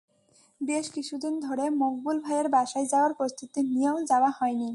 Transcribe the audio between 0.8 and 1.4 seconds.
কিছুদিন